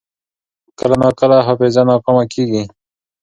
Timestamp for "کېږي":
2.33-2.63